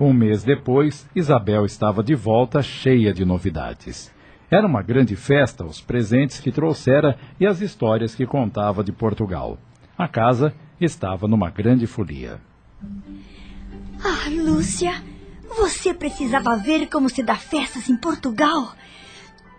Um 0.00 0.12
mês 0.12 0.44
depois, 0.44 1.08
Isabel 1.12 1.64
estava 1.64 2.04
de 2.04 2.14
volta 2.14 2.62
cheia 2.62 3.12
de 3.12 3.24
novidades. 3.24 4.12
Era 4.48 4.64
uma 4.64 4.80
grande 4.80 5.16
festa, 5.16 5.64
os 5.64 5.80
presentes 5.80 6.38
que 6.38 6.52
trouxera 6.52 7.18
e 7.40 7.46
as 7.46 7.60
histórias 7.60 8.14
que 8.14 8.24
contava 8.24 8.84
de 8.84 8.92
Portugal. 8.92 9.58
A 9.96 10.06
casa 10.06 10.54
estava 10.80 11.26
numa 11.26 11.50
grande 11.50 11.84
folia. 11.86 12.40
Ah, 14.04 14.30
Lúcia, 14.30 15.02
você 15.56 15.92
precisava 15.92 16.56
ver 16.56 16.88
como 16.88 17.08
se 17.10 17.22
dá 17.24 17.34
festas 17.34 17.88
em 17.88 17.96
Portugal. 17.96 18.72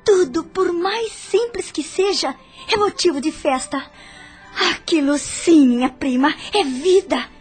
Tudo, 0.06 0.46
por 0.46 0.72
mais 0.72 1.12
simples 1.12 1.70
que 1.70 1.84
seja, 1.84 2.34
é 2.72 2.78
motivo 2.78 3.20
de 3.20 3.34
festa. 3.34 3.84
Aquilo 4.72 5.18
sim, 5.18 5.68
minha 5.68 5.90
prima, 5.90 6.34
é 6.54 6.64
vida. 6.64 7.39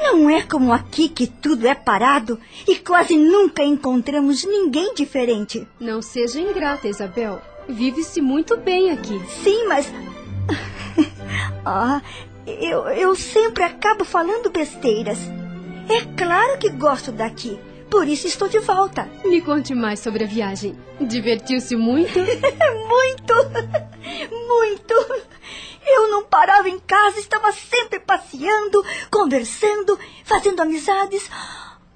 Não 0.00 0.30
é 0.30 0.42
como 0.42 0.72
aqui 0.72 1.08
que 1.08 1.26
tudo 1.26 1.66
é 1.66 1.74
parado 1.74 2.38
e 2.66 2.76
quase 2.76 3.16
nunca 3.16 3.62
encontramos 3.62 4.44
ninguém 4.44 4.94
diferente. 4.94 5.66
Não 5.80 6.00
seja 6.00 6.40
ingrata, 6.40 6.88
Isabel. 6.88 7.40
Vive-se 7.68 8.20
muito 8.20 8.56
bem 8.56 8.90
aqui. 8.90 9.20
Sim, 9.42 9.66
mas. 9.66 9.92
ah, 11.64 12.00
eu, 12.46 12.88
eu 12.88 13.14
sempre 13.14 13.64
acabo 13.64 14.04
falando 14.04 14.50
besteiras. 14.50 15.18
É 15.88 16.02
claro 16.16 16.58
que 16.58 16.70
gosto 16.70 17.12
daqui. 17.12 17.58
Por 17.90 18.06
isso 18.06 18.26
estou 18.26 18.48
de 18.48 18.58
volta. 18.60 19.08
Me 19.24 19.40
conte 19.40 19.74
mais 19.74 20.00
sobre 20.00 20.24
a 20.24 20.26
viagem. 20.26 20.76
Divertiu-se 21.00 21.74
muito? 21.76 22.18
muito! 22.88 23.88
Muito! 24.48 24.94
Eu 25.94 26.08
não 26.08 26.24
parava 26.24 26.68
em 26.68 26.78
casa, 26.78 27.18
estava 27.18 27.50
sempre 27.52 27.98
passeando, 27.98 28.84
conversando, 29.10 29.98
fazendo 30.24 30.60
amizades. 30.60 31.28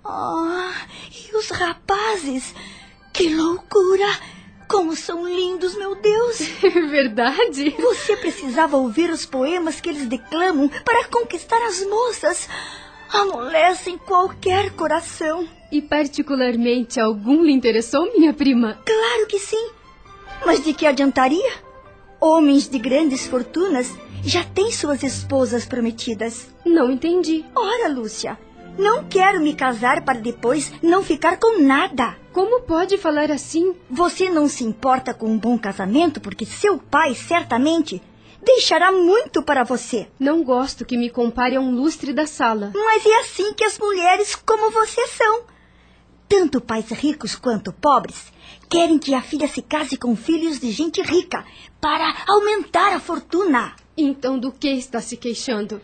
Ah, 0.04 0.72
e 1.10 1.36
os 1.36 1.50
rapazes? 1.50 2.54
Que 3.12 3.34
loucura! 3.34 4.06
Como 4.66 4.96
são 4.96 5.28
lindos, 5.28 5.74
meu 5.76 5.94
Deus! 5.94 6.38
Verdade? 6.90 7.76
Você 7.78 8.16
precisava 8.16 8.76
ouvir 8.76 9.10
os 9.10 9.26
poemas 9.26 9.80
que 9.80 9.90
eles 9.90 10.06
declamam 10.06 10.68
para 10.68 11.04
conquistar 11.08 11.62
as 11.66 11.84
moças. 11.86 12.48
Amolecem 13.12 13.98
qualquer 13.98 14.70
coração. 14.70 15.46
E 15.70 15.82
particularmente 15.82 16.98
algum 16.98 17.42
lhe 17.42 17.52
interessou, 17.52 18.10
minha 18.16 18.32
prima? 18.32 18.78
Claro 18.84 19.26
que 19.28 19.38
sim. 19.38 19.70
Mas 20.46 20.64
de 20.64 20.72
que 20.72 20.86
adiantaria? 20.86 21.71
Homens 22.24 22.68
de 22.68 22.78
grandes 22.78 23.26
fortunas 23.26 23.90
já 24.22 24.44
têm 24.44 24.70
suas 24.70 25.02
esposas 25.02 25.66
prometidas. 25.66 26.54
Não 26.64 26.88
entendi. 26.88 27.44
Ora, 27.52 27.88
Lúcia, 27.88 28.38
não 28.78 29.02
quero 29.02 29.40
me 29.40 29.52
casar 29.54 30.04
para 30.04 30.20
depois 30.20 30.72
não 30.80 31.02
ficar 31.02 31.36
com 31.40 31.60
nada. 31.60 32.16
Como 32.32 32.62
pode 32.62 32.96
falar 32.96 33.32
assim? 33.32 33.74
Você 33.90 34.30
não 34.30 34.48
se 34.48 34.62
importa 34.62 35.12
com 35.12 35.26
um 35.26 35.36
bom 35.36 35.58
casamento 35.58 36.20
porque 36.20 36.46
seu 36.46 36.78
pai 36.78 37.12
certamente 37.16 38.00
deixará 38.40 38.92
muito 38.92 39.42
para 39.42 39.64
você. 39.64 40.06
Não 40.16 40.44
gosto 40.44 40.84
que 40.84 40.96
me 40.96 41.10
compare 41.10 41.56
a 41.56 41.60
um 41.60 41.74
lustre 41.74 42.12
da 42.12 42.24
sala. 42.24 42.70
Mas 42.72 43.04
é 43.04 43.18
assim 43.18 43.52
que 43.52 43.64
as 43.64 43.80
mulheres 43.80 44.36
como 44.36 44.70
você 44.70 45.08
são. 45.08 45.42
Tanto 46.28 46.60
pais 46.60 46.88
ricos 46.90 47.34
quanto 47.34 47.72
pobres 47.72 48.30
querem 48.72 48.98
que 48.98 49.12
a 49.12 49.20
filha 49.20 49.46
se 49.46 49.60
case 49.60 49.98
com 49.98 50.16
filhos 50.16 50.58
de 50.58 50.70
gente 50.70 51.02
rica 51.02 51.44
para 51.78 52.24
aumentar 52.26 52.94
a 52.94 52.98
fortuna. 52.98 53.76
Então 53.94 54.38
do 54.38 54.50
que 54.50 54.66
está 54.66 54.98
se 54.98 55.14
queixando? 55.14 55.78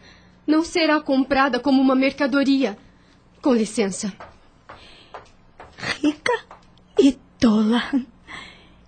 Não 0.46 0.64
será 0.64 0.98
comprada 0.98 1.60
como 1.60 1.82
uma 1.82 1.94
mercadoria. 1.94 2.78
Com 3.42 3.52
licença. 3.52 4.10
Rica 6.02 6.32
e 6.98 7.12
tola. 7.38 7.82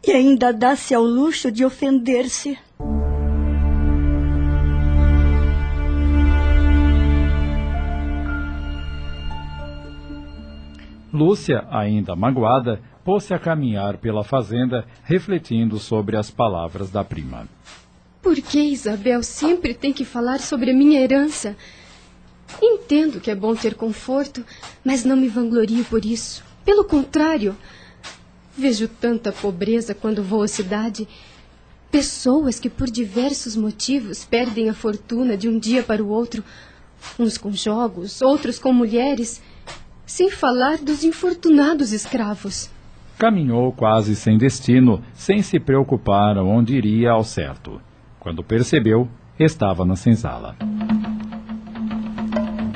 E 0.02 0.12
ainda 0.12 0.50
dá-se 0.50 0.95
ao 0.95 1.04
luxo 1.04 1.52
de 1.52 1.62
ofender-se. 1.62 2.59
Lúcia, 11.12 11.66
ainda 11.71 12.16
magoada, 12.16 12.80
pôs-se 13.04 13.33
a 13.35 13.38
caminhar 13.38 13.99
pela 13.99 14.25
fazenda, 14.25 14.87
refletindo 15.04 15.78
sobre 15.78 16.16
as 16.16 16.30
palavras 16.30 16.90
da 16.90 17.02
prima. 17.02 17.49
Por 18.23 18.37
que 18.37 18.61
Isabel 18.61 19.23
sempre 19.23 19.73
tem 19.73 19.92
que 19.92 20.04
falar 20.04 20.40
sobre 20.40 20.71
a 20.71 20.75
minha 20.75 21.00
herança? 21.00 21.57
Entendo 22.61 23.21
que 23.21 23.30
é 23.30 23.35
bom 23.35 23.54
ter 23.54 23.75
conforto, 23.75 24.45
mas 24.85 25.04
não 25.04 25.16
me 25.16 25.28
vanglorio 25.28 25.85
por 25.85 26.04
isso. 26.04 26.45
Pelo 26.64 26.85
contrário, 26.85 27.57
vejo 28.57 28.88
tanta 28.88 29.33
pobreza 29.33 29.95
quando 29.95 30.23
vou 30.23 30.42
à 30.42 30.49
cidade. 30.49 31.09
Pessoas 31.90 32.61
que 32.61 32.69
por 32.69 32.90
diversos 32.90 33.57
motivos 33.57 34.25
perdem 34.25 34.69
a 34.69 34.75
fortuna 34.75 35.37
de 35.37 35.49
um 35.49 35.59
dia 35.59 35.83
para 35.83 36.02
o 36.02 36.09
outro, 36.09 36.45
uns 37.19 37.38
com 37.38 37.52
jogos, 37.52 38.21
outros 38.21 38.59
com 38.59 38.73
mulheres, 38.73 39.40
sem 40.04 40.30
falar 40.30 40.78
dos 40.78 41.02
infortunados 41.02 41.92
escravos. 41.92 42.69
Caminhou 43.20 43.70
quase 43.70 44.16
sem 44.16 44.38
destino, 44.38 45.02
sem 45.12 45.42
se 45.42 45.60
preocupar 45.60 46.38
onde 46.38 46.74
iria 46.74 47.10
ao 47.10 47.22
certo. 47.22 47.78
Quando 48.18 48.42
percebeu, 48.42 49.06
estava 49.38 49.84
na 49.84 49.94
senzala. 49.94 50.56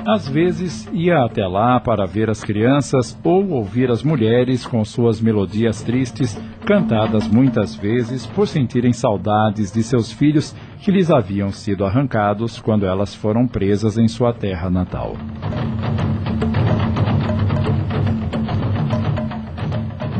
Às 0.06 0.28
vezes 0.28 0.86
ia 0.92 1.24
até 1.24 1.46
lá 1.46 1.80
para 1.80 2.04
ver 2.04 2.28
as 2.28 2.44
crianças 2.44 3.18
ou 3.24 3.52
ouvir 3.52 3.90
as 3.90 4.02
mulheres 4.02 4.66
com 4.66 4.84
suas 4.84 5.18
melodias 5.18 5.82
tristes, 5.82 6.38
cantadas 6.66 7.26
muitas 7.26 7.74
vezes 7.74 8.26
por 8.26 8.46
sentirem 8.46 8.92
saudades 8.92 9.72
de 9.72 9.82
seus 9.82 10.12
filhos 10.12 10.54
que 10.82 10.90
lhes 10.90 11.10
haviam 11.10 11.50
sido 11.50 11.86
arrancados 11.86 12.60
quando 12.60 12.84
elas 12.84 13.14
foram 13.14 13.46
presas 13.46 13.96
em 13.96 14.08
sua 14.08 14.34
terra 14.34 14.68
natal. 14.68 15.16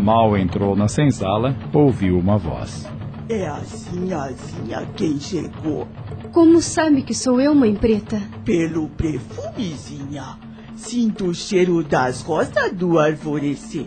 Mal 0.05 0.37
entrou 0.37 0.77
na 0.77 0.87
senzala, 0.87 1.57
ouviu 1.73 2.19
uma 2.19 2.37
voz. 2.37 2.87
É 3.27 3.47
a 3.47 3.61
sinhazinha 3.61 4.87
quem 4.95 5.19
chegou. 5.19 5.89
Como 6.31 6.61
sabe 6.61 7.01
que 7.01 7.15
sou 7.15 7.41
eu, 7.41 7.55
mãe 7.55 7.75
preta? 7.75 8.21
Pelo 8.45 8.87
perfumezinha. 8.91 10.37
Sinto 10.75 11.29
o 11.29 11.35
cheiro 11.35 11.83
das 11.83 12.21
rosas 12.21 12.71
do 12.75 12.99
alvorecer. 12.99 13.87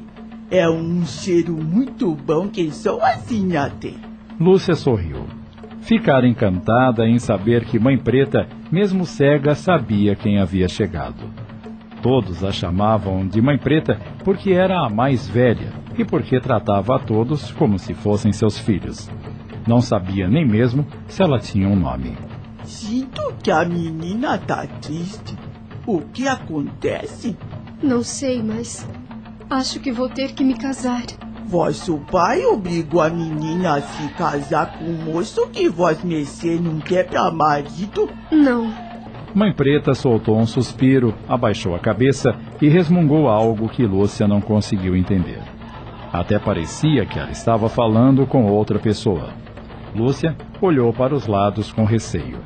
É 0.50 0.68
um 0.68 1.06
cheiro 1.06 1.54
muito 1.54 2.16
bom 2.16 2.48
que 2.48 2.72
só 2.72 3.00
a 3.00 3.18
sinha 3.18 3.70
tem. 3.70 3.98
Lúcia 4.40 4.74
sorriu. 4.74 5.24
Ficara 5.82 6.28
encantada 6.28 7.08
em 7.08 7.20
saber 7.20 7.64
que 7.64 7.78
Mãe 7.78 7.96
Preta, 7.96 8.48
mesmo 8.72 9.06
cega, 9.06 9.54
sabia 9.54 10.16
quem 10.16 10.40
havia 10.40 10.68
chegado. 10.68 11.32
Todos 12.02 12.44
a 12.44 12.52
chamavam 12.52 13.28
de 13.28 13.40
Mãe 13.40 13.60
Preta 13.60 14.00
porque 14.24 14.52
era 14.52 14.84
a 14.84 14.90
mais 14.90 15.28
velha 15.28 15.86
e 15.98 16.06
porque 16.06 16.40
tratava 16.40 16.96
a 16.96 17.00
todos 17.00 17.52
como 17.52 17.80
se 17.80 17.94
fossem 17.94 18.32
seus 18.32 18.58
filhos. 18.60 19.10
Não 19.68 19.82
sabia 19.82 20.28
nem 20.28 20.48
mesmo 20.48 20.86
se 21.08 21.22
ela 21.22 21.40
tinha 21.40 21.68
um 21.68 21.76
nome. 21.76 22.18
Sinto 22.64 23.34
que 23.44 23.52
a 23.52 23.66
menina 23.66 24.38
tá 24.38 24.66
triste. 24.82 25.36
O 25.86 26.02
que 26.02 26.28
acontece? 26.28 27.36
Não 27.82 28.04
sei, 28.04 28.42
mas 28.42 28.88
acho 29.50 29.80
que 29.80 29.92
vou 29.92 30.10
ter 30.10 30.34
que 30.34 30.44
me 30.44 30.54
casar. 30.58 31.04
Vosso 31.46 31.98
pai 32.12 32.44
obrigou 32.44 33.02
a 33.02 33.10
menina 33.10 33.78
a 33.78 33.82
se 33.82 34.10
casar 34.16 34.78
com 34.78 34.86
o 34.86 35.14
moço 35.14 35.48
que 35.48 35.70
vós 35.70 36.04
mercê 36.04 36.60
não 36.60 36.80
quer 36.80 37.08
pra 37.08 37.32
marido? 37.32 38.10
Não. 38.30 38.70
Mãe 39.34 39.54
Preta 39.54 39.94
soltou 39.94 40.38
um 40.38 40.46
suspiro, 40.46 41.14
abaixou 41.28 41.76
a 41.76 41.80
cabeça 41.80 42.36
e 42.62 42.68
resmungou 42.68 43.30
algo 43.30 43.70
que 43.70 43.86
Lúcia 43.86 44.28
não 44.28 44.42
conseguiu 44.42 44.96
entender. 44.96 45.57
Até 46.12 46.40
parecia 46.40 47.06
que 47.06 47.20
ela 47.20 47.32
estava 47.32 47.68
falando 47.68 48.26
com 48.26 48.46
outra 48.46 48.80
pessoa. 48.80 49.30
Lúcia 49.96 50.36
olhou 50.62 50.94
para 50.94 51.14
os 51.14 51.28
lados 51.28 51.72
com 51.72 51.84
receio. 51.84 52.40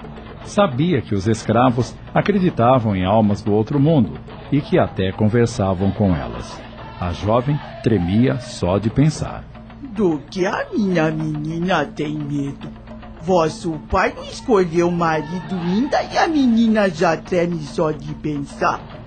Sabia 0.43 1.01
que 1.01 1.13
os 1.13 1.27
escravos 1.27 1.95
acreditavam 2.13 2.95
em 2.95 3.05
almas 3.05 3.41
do 3.41 3.53
outro 3.53 3.79
mundo 3.79 4.13
e 4.51 4.59
que 4.59 4.79
até 4.79 5.11
conversavam 5.11 5.91
com 5.91 6.15
elas. 6.15 6.59
A 6.99 7.11
jovem 7.11 7.59
tremia 7.83 8.39
só 8.39 8.77
de 8.77 8.89
pensar. 8.89 9.43
Do 9.81 10.19
que 10.29 10.45
a 10.45 10.65
minha 10.73 11.11
menina 11.11 11.85
tem 11.85 12.15
medo? 12.15 12.69
Vosso 13.21 13.79
pai 13.89 14.13
não 14.15 14.23
escolheu 14.23 14.89
marido 14.89 15.53
ainda 15.53 16.01
e 16.03 16.17
a 16.17 16.27
menina 16.27 16.89
já 16.89 17.15
treme 17.15 17.59
só 17.59 17.91
de 17.91 18.13
pensar. 18.15 19.00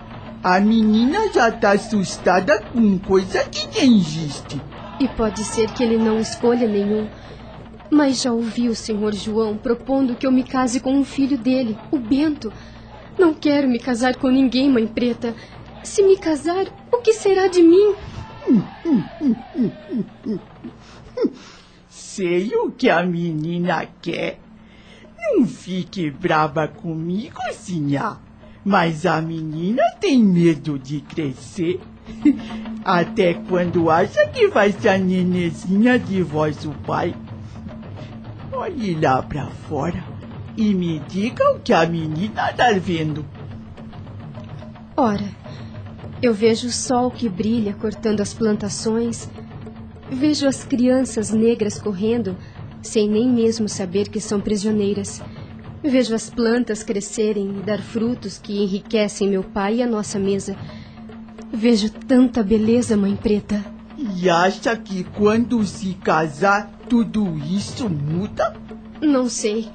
A 0.45 0.61
menina 0.61 1.33
já 1.33 1.51
tá 1.51 1.71
assustada 1.73 2.61
com 2.65 2.99
coisa 2.99 3.43
que 3.45 3.67
nem 3.69 3.97
existe. 3.97 4.61
E 5.01 5.09
pode 5.09 5.43
ser 5.43 5.71
que 5.71 5.83
ele 5.83 5.97
não 5.97 6.21
escolha 6.21 6.69
nenhum. 6.69 7.09
Mas 7.91 8.21
já 8.21 8.31
ouvi 8.31 8.69
o 8.69 8.75
senhor 8.75 9.15
João 9.15 9.57
propondo 9.57 10.15
que 10.15 10.27
eu 10.27 10.31
me 10.31 10.45
case 10.45 10.81
com 10.81 10.93
um 10.93 11.03
filho 11.03 11.39
dele, 11.39 11.79
o 11.91 11.99
Bento. 11.99 12.53
Não 13.19 13.33
quero 13.33 13.67
me 13.67 13.79
casar 13.79 14.17
com 14.17 14.29
ninguém, 14.29 14.71
mãe 14.71 14.87
preta. 14.87 15.35
Se 15.83 16.03
me 16.03 16.19
casar, 16.19 16.67
o 16.93 16.99
que 16.99 17.15
será 17.15 17.47
de 17.47 17.63
mim? 17.63 17.95
Sei 21.89 22.55
o 22.55 22.71
que 22.71 22.91
a 22.91 23.03
menina 23.03 23.89
quer. 24.03 24.39
Não 25.19 25.47
fique 25.47 26.11
brava 26.11 26.69
comigo, 26.69 27.41
sinhá. 27.53 28.19
Mas 28.65 29.05
a 29.05 29.21
menina 29.21 29.83
tem 30.01 30.23
medo 30.23 30.79
de 30.79 31.01
crescer. 31.01 31.81
Até 32.85 33.35
quando 33.35 33.91
acha 33.91 34.27
que 34.29 34.49
vai 34.49 34.73
ser 34.73 34.89
a 34.89 34.99
nenezinha 34.99 35.99
de 35.99 36.23
vosso 36.23 36.71
pai. 36.87 37.15
Olhe 38.53 38.95
lá 38.95 39.23
pra 39.23 39.47
fora 39.47 40.03
e 40.57 40.73
me 40.73 41.01
diga 41.01 41.55
o 41.55 41.61
que 41.61 41.73
a 41.73 41.85
menina 41.87 42.53
tá 42.53 42.73
vendo. 42.73 43.25
Ora, 44.97 45.29
eu 46.23 46.33
vejo 46.33 46.69
o 46.69 46.73
sol 46.73 47.11
que 47.11 47.29
brilha 47.29 47.75
cortando 47.75 48.21
as 48.21 48.33
plantações. 48.33 49.29
Vejo 50.11 50.47
as 50.47 50.65
crianças 50.65 51.31
negras 51.31 51.79
correndo, 51.79 52.37
sem 52.81 53.09
nem 53.09 53.29
mesmo 53.29 53.69
saber 53.69 54.09
que 54.09 54.21
são 54.21 54.41
prisioneiras. 54.41 55.21
Vejo 55.87 56.15
as 56.15 56.31
plantas 56.31 56.83
crescerem 56.83 57.59
e 57.59 57.63
dar 57.63 57.79
frutos 57.79 58.39
que 58.39 58.63
enriquecem 58.63 59.29
meu 59.29 59.45
pai 59.45 59.77
e 59.77 59.83
a 59.83 59.87
nossa 59.87 60.19
mesa. 60.19 60.57
Vejo 61.53 61.91
tanta 61.91 62.43
beleza, 62.43 62.97
mãe 62.97 63.15
preta. 63.15 63.63
E 64.17 64.31
acha 64.31 64.75
que 64.79 65.05
quando 65.05 65.63
se 65.67 65.93
casar 66.03 66.71
tudo 66.89 67.37
isso 67.39 67.87
muda? 67.91 68.57
Não 68.99 69.29
sei. 69.29 69.69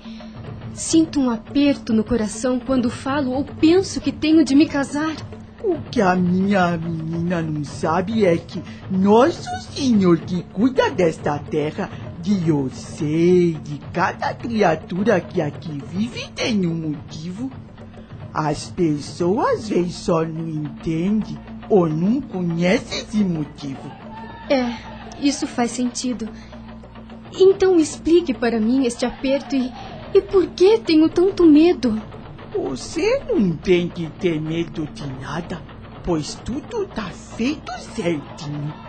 Sinto 0.74 1.19
um 1.19 1.30
aperto 1.30 1.93
no 1.93 2.04
coração 2.04 2.60
quando 2.60 2.89
falo 2.89 3.32
ou 3.32 3.45
penso 3.45 4.02
que 4.02 4.12
tenho 4.12 4.43
de 4.43 4.56
me 4.56 4.65
casar. 4.65 5.15
O 5.63 5.78
que 5.91 6.02
a 6.02 6.15
minha 6.15 6.76
menina 6.76 7.39
não 7.39 7.63
sabe 7.63 8.26
é 8.26 8.36
que 8.36 8.63
nosso 8.89 9.48
Senhor 9.74 10.17
que 10.17 10.41
cuida 10.54 10.89
desta 10.89 11.38
terra 11.38 11.88
de 12.21 12.51
você 12.51 13.05
e 13.05 13.53
de 13.53 13.79
cada 13.93 14.34
criatura 14.34 15.21
que 15.21 15.41
aqui 15.41 15.82
vive 15.88 16.27
tem 16.36 16.65
um 16.65 16.75
motivo. 16.75 17.49
As 18.34 18.69
pessoas 18.69 19.60
às 19.60 19.69
vezes 19.69 19.95
só 19.95 20.23
não 20.23 20.47
entendem 20.47 21.38
ou 21.69 21.88
não 21.89 22.21
conhecem 22.21 22.99
esse 22.99 23.23
motivo. 23.23 23.91
É, 24.49 24.75
isso 25.19 25.47
faz 25.47 25.71
sentido. 25.71 26.27
Então 27.39 27.79
explique 27.79 28.34
para 28.34 28.60
mim 28.60 28.86
este 28.86 29.05
aperto 29.05 29.55
e, 29.55 29.71
e 30.13 30.21
por 30.21 30.47
que 30.47 30.79
tenho 30.79 31.10
tanto 31.10 31.45
medo? 31.45 32.01
Você 32.53 33.23
não 33.29 33.51
tem 33.51 33.88
que 33.88 34.08
ter 34.19 34.41
medo 34.41 34.88
de 34.93 35.08
nada, 35.21 35.62
pois 36.03 36.36
tudo 36.36 36.86
tá 36.88 37.10
feito 37.10 37.71
certinho. 37.95 38.88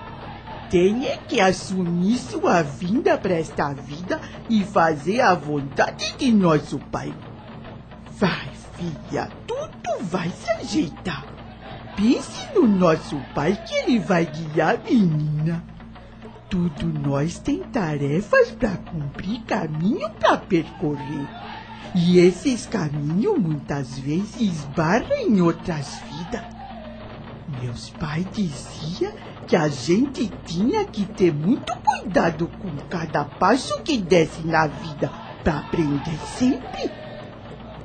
Tenha 0.70 1.16
que 1.16 1.40
assumir 1.40 2.16
sua 2.16 2.62
vinda 2.62 3.18
para 3.18 3.34
esta 3.34 3.74
vida 3.74 4.20
e 4.48 4.62
fazer 4.62 5.20
a 5.20 5.34
vontade 5.34 6.14
de 6.16 6.30
nosso 6.30 6.78
Pai. 6.78 7.12
Vai, 8.12 8.48
filha, 8.76 9.28
tudo 9.48 10.04
vai 10.04 10.30
se 10.30 10.48
ajeitar. 10.52 11.26
Pense 11.96 12.54
no 12.54 12.68
nosso 12.68 13.20
Pai 13.34 13.60
que 13.66 13.74
ele 13.74 13.98
vai 13.98 14.24
guiar 14.24 14.76
a 14.76 14.78
menina. 14.78 15.64
Tudo 16.48 16.86
nós 16.86 17.40
tem 17.40 17.58
tarefas 17.64 18.52
para 18.52 18.76
cumprir, 18.76 19.40
caminho 19.42 20.08
para 20.20 20.36
percorrer. 20.36 21.26
E 21.96 22.20
esses 22.20 22.66
caminhos 22.66 23.36
muitas 23.36 23.98
vezes 23.98 24.40
esbarram 24.40 25.16
em 25.16 25.40
outras 25.40 26.00
vidas. 26.08 26.59
Meus 27.60 27.90
pais 27.90 28.26
diziam 28.32 29.12
que 29.46 29.54
a 29.54 29.68
gente 29.68 30.28
tinha 30.46 30.84
que 30.86 31.04
ter 31.04 31.32
muito 31.32 31.70
cuidado 31.84 32.48
com 32.48 32.70
cada 32.88 33.24
passo 33.24 33.82
que 33.82 33.98
desce 33.98 34.46
na 34.46 34.66
vida 34.66 35.10
para 35.44 35.58
aprender 35.58 36.18
sempre. 36.38 36.90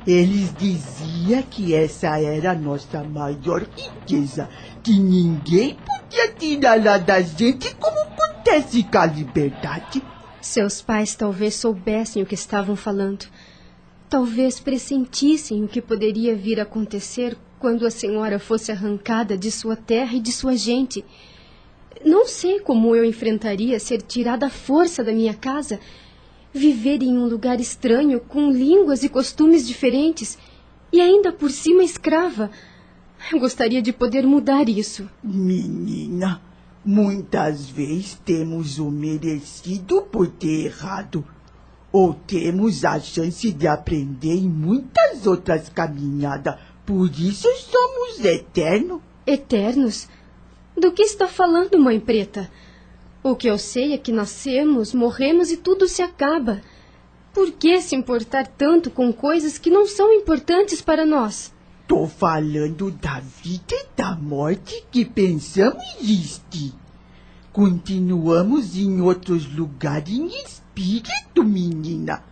Eles 0.07 0.53
diziam 0.55 1.41
que 1.43 1.73
essa 1.73 2.19
era 2.19 2.51
a 2.51 2.55
nossa 2.55 3.03
maior 3.03 3.63
riqueza, 3.75 4.47
que 4.81 4.97
ninguém 4.97 5.75
podia 5.75 6.31
tirar 6.33 6.81
lá 6.81 6.97
da 6.97 7.19
gente 7.21 7.75
como 7.75 7.99
acontece 7.99 8.83
com 8.83 8.97
a 8.97 9.05
liberdade. 9.07 10.01
Seus 10.39 10.81
pais 10.81 11.15
talvez 11.15 11.55
soubessem 11.55 12.23
o 12.23 12.25
que 12.25 12.35
estavam 12.35 12.75
falando. 12.75 13.25
Talvez 14.07 14.59
pressentissem 14.59 15.63
o 15.63 15.67
que 15.67 15.81
poderia 15.81 16.35
vir 16.35 16.59
a 16.59 16.63
acontecer 16.63 17.35
quando 17.59 17.85
a 17.85 17.91
senhora 17.91 18.39
fosse 18.39 18.71
arrancada 18.71 19.37
de 19.37 19.51
sua 19.51 19.75
terra 19.75 20.15
e 20.15 20.19
de 20.19 20.31
sua 20.31 20.55
gente. 20.55 21.03
Não 22.05 22.27
sei 22.27 22.59
como 22.59 22.95
eu 22.95 23.03
enfrentaria 23.03 23.79
ser 23.79 24.01
tirada 24.01 24.47
à 24.47 24.49
força 24.49 25.03
da 25.03 25.11
minha 25.11 25.33
casa, 25.33 25.79
viver 26.53 27.01
em 27.01 27.17
um 27.17 27.27
lugar 27.27 27.59
estranho, 27.59 28.19
com 28.19 28.51
línguas 28.51 29.03
e 29.03 29.09
costumes 29.09 29.67
diferentes, 29.67 30.37
e 30.91 31.01
ainda 31.01 31.31
por 31.31 31.49
cima 31.49 31.83
escrava. 31.83 32.51
Eu 33.31 33.39
gostaria 33.39 33.81
de 33.81 33.91
poder 33.91 34.25
mudar 34.25 34.69
isso. 34.69 35.09
Menina, 35.23 36.41
muitas 36.85 37.67
vezes 37.67 38.19
temos 38.23 38.77
o 38.77 38.91
merecido 38.91 40.03
por 40.03 40.27
ter 40.27 40.65
errado. 40.65 41.25
Ou 41.91 42.13
temos 42.13 42.83
a 42.83 42.99
chance 42.99 43.51
de 43.51 43.67
aprender 43.67 44.35
em 44.35 44.49
muitas 44.49 45.25
outras 45.25 45.69
caminhadas 45.69 46.55
Por 46.85 47.09
isso 47.19 47.47
somos 47.57 48.23
eternos. 48.23 49.01
Eternos? 49.25 50.07
Do 50.77 50.91
que 50.91 51.01
está 51.01 51.27
falando, 51.27 51.79
mãe 51.79 51.99
preta? 51.99 52.51
O 53.23 53.35
que 53.35 53.47
eu 53.47 53.57
sei 53.57 53.93
é 53.93 53.97
que 53.97 54.11
nascemos, 54.11 54.93
morremos 54.93 55.51
e 55.51 55.57
tudo 55.57 55.87
se 55.87 56.03
acaba. 56.03 56.61
Por 57.33 57.51
que 57.51 57.81
se 57.81 57.95
importar 57.95 58.45
tanto 58.45 58.91
com 58.91 59.11
coisas 59.11 59.57
que 59.57 59.69
não 59.69 59.87
são 59.87 60.13
importantes 60.13 60.81
para 60.81 61.05
nós? 61.05 61.51
Tô 61.87 62.07
falando 62.07 62.91
da 62.91 63.19
vida 63.19 63.73
e 63.73 63.87
da 63.95 64.15
morte 64.15 64.85
que 64.91 65.03
pensamos 65.03 65.83
existe. 65.99 66.73
Continuamos 67.51 68.77
em 68.77 69.01
outros 69.01 69.51
lugares 69.51 70.13
em 70.13 70.27
espírito, 70.27 71.43
menina. 71.43 72.23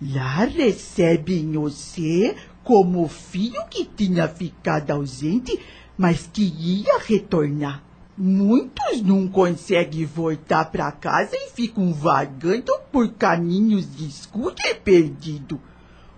Lá 0.00 0.44
recebem 0.44 1.52
você 1.52 2.34
como 2.64 3.06
filho 3.06 3.62
que 3.70 3.84
tinha 3.84 4.26
ficado 4.26 4.90
ausente, 4.90 5.60
mas 5.96 6.28
que 6.32 6.42
ia 6.42 6.98
retornar. 6.98 7.84
Muitos 8.16 9.02
não 9.02 9.28
conseguem 9.28 10.06
voltar 10.06 10.66
para 10.66 10.90
casa 10.92 11.34
e 11.34 11.50
ficam 11.50 11.92
vagando 11.92 12.72
por 12.90 13.08
caminhos 13.12 13.86
escuros 14.00 14.64
e 14.64 14.74
perdidos. 14.74 15.58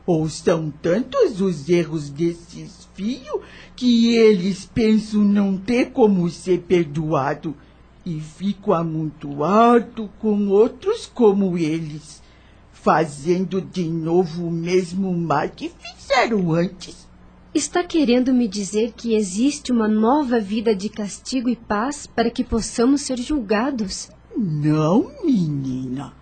Ou 0.07 0.29
são 0.29 0.71
tantos 0.71 1.41
os 1.41 1.69
erros 1.69 2.11
desses 2.11 2.87
filhos 2.95 3.41
que 3.75 4.15
eles 4.15 4.65
pensam 4.67 5.23
não 5.23 5.57
ter 5.59 5.87
como 5.87 6.31
ser 6.31 6.61
perdoado 6.61 7.57
e 8.05 8.21
ficam 8.21 8.73
amontoados 8.73 10.09
com 10.21 10.49
outros 10.49 11.11
como 11.13 11.59
eles, 11.59 12.23
fazendo 12.87 13.61
de 13.61 13.83
novo 13.83 14.47
o 14.47 14.51
mesmo 14.51 15.13
mal 15.13 15.49
que 15.49 15.69
fizeram 15.71 16.53
antes. 16.53 17.09
Está 17.53 17.83
querendo 17.83 18.33
me 18.33 18.47
dizer 18.47 18.93
que 18.97 19.17
existe 19.17 19.73
uma 19.73 19.89
nova 19.89 20.39
vida 20.39 20.73
de 20.73 20.89
castigo 20.89 21.49
e 21.49 21.57
paz 21.57 22.07
para 22.07 22.31
que 22.31 22.45
possamos 22.45 23.01
ser 23.01 23.19
julgados? 23.19 24.09
Não, 24.37 25.11
menina. 25.25 26.13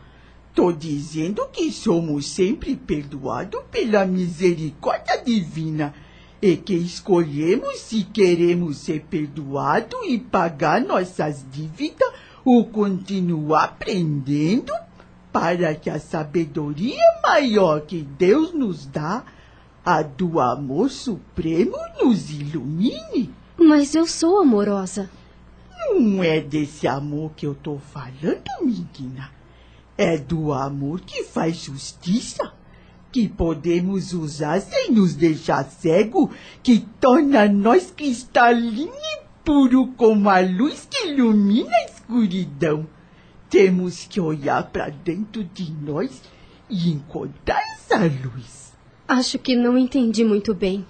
Tô 0.55 0.72
dizendo 0.72 1.46
que 1.53 1.70
somos 1.70 2.31
sempre 2.31 2.74
perdoados 2.74 3.61
pela 3.70 4.07
misericórdia 4.07 5.22
divina 5.22 5.92
e 6.40 6.57
que 6.57 6.72
escolhemos 6.72 7.79
se 7.81 8.05
queremos 8.05 8.79
ser 8.79 9.03
perdoados 9.11 10.00
e 10.07 10.18
pagar 10.18 10.81
nossas 10.81 11.44
dívidas 11.53 12.09
ou 12.42 12.64
continuar 12.64 13.64
aprendendo 13.64 14.72
para 15.35 15.75
que 15.75 15.90
a 15.90 15.99
sabedoria 15.99 17.03
maior 17.20 17.81
que 17.81 18.03
Deus 18.03 18.55
nos 18.55 18.87
dá, 18.87 19.25
a 19.85 20.01
do 20.01 20.38
amor 20.38 20.88
supremo, 20.88 21.77
nos 22.01 22.31
ilumine. 22.31 23.35
Mas 23.59 23.97
eu 23.97 24.07
sou 24.07 24.40
amorosa. 24.40 25.11
Não 25.88 26.23
é 26.23 26.40
desse 26.40 26.87
amor 26.87 27.33
que 27.35 27.44
eu 27.44 27.53
tô 27.53 27.79
falando, 27.79 28.44
menina. 28.62 29.29
É 29.99 30.16
do 30.16 30.53
amor 30.53 31.01
que 31.01 31.25
faz 31.25 31.57
justiça, 31.57 32.53
que 33.11 33.29
podemos 33.29 34.12
usar 34.12 34.61
sem 34.61 34.92
nos 34.92 35.16
deixar 35.16 35.64
cego, 35.64 36.31
que 36.62 36.87
torna 37.01 37.49
nós 37.49 37.90
cristalino 37.90 38.92
e 38.94 39.23
puro 39.44 39.88
como 39.97 40.31
a 40.31 40.38
luz 40.38 40.87
que 40.88 41.09
ilumina 41.09 41.75
a 41.77 41.85
escuridão. 41.87 42.87
Temos 43.55 44.05
que 44.11 44.21
olhar 44.21 44.64
para 44.73 44.88
dentro 44.88 45.45
de 45.45 45.71
nós 45.71 46.23
e 46.69 46.90
encontrar 46.90 47.62
essa 47.77 47.99
luz. 47.99 48.73
Acho 49.07 49.38
que 49.38 49.55
não 49.55 49.79
entendi 49.79 50.25
muito 50.25 50.53
bem. 50.53 50.85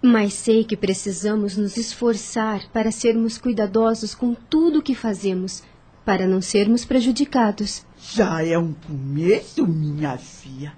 Mas 0.00 0.32
sei 0.32 0.62
que 0.62 0.76
precisamos 0.76 1.56
nos 1.56 1.76
esforçar 1.76 2.70
para 2.70 2.92
sermos 2.92 3.36
cuidadosos 3.36 4.14
com 4.14 4.32
tudo 4.32 4.78
o 4.78 4.82
que 4.82 4.94
fazemos, 4.94 5.64
para 6.04 6.24
não 6.24 6.40
sermos 6.40 6.84
prejudicados. 6.84 7.84
Já 7.98 8.46
é 8.46 8.56
um 8.56 8.74
começo, 8.74 9.66
minha 9.66 10.16
filha. 10.16 10.72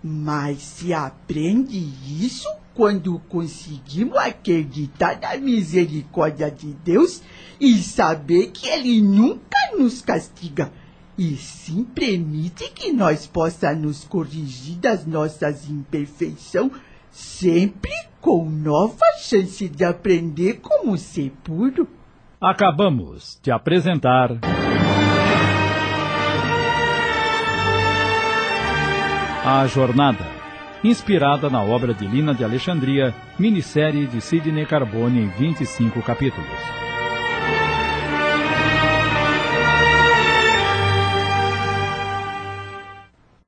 Mas 0.00 0.62
se 0.62 0.94
aprende 0.94 1.78
isso 2.24 2.48
quando 2.78 3.18
conseguimos 3.28 4.16
acreditar 4.18 5.18
na 5.20 5.36
misericórdia 5.36 6.48
de 6.48 6.68
Deus 6.84 7.20
e 7.60 7.74
saber 7.78 8.52
que 8.52 8.68
Ele 8.68 9.02
nunca 9.02 9.58
nos 9.76 10.00
castiga, 10.00 10.70
e 11.18 11.34
sim 11.34 11.82
permite 11.82 12.70
que 12.70 12.92
nós 12.92 13.26
possamos 13.26 13.82
nos 13.82 14.04
corrigir 14.04 14.76
das 14.76 15.04
nossas 15.04 15.68
imperfeições, 15.68 16.70
sempre 17.10 17.90
com 18.20 18.48
nova 18.48 19.04
chance 19.20 19.68
de 19.68 19.82
aprender 19.82 20.60
como 20.60 20.96
ser 20.96 21.32
puro. 21.42 21.88
Acabamos 22.40 23.40
de 23.42 23.50
apresentar. 23.50 24.38
A 29.44 29.66
Jornada, 29.66 30.37
inspirada 30.88 31.50
na 31.50 31.62
obra 31.62 31.92
de 31.92 32.06
Lina 32.06 32.34
de 32.34 32.44
Alexandria, 32.44 33.14
minissérie 33.38 34.06
de 34.06 34.20
Sidney 34.20 34.66
Carbone 34.66 35.20
em 35.20 35.28
25 35.28 36.02
capítulos. 36.02 36.87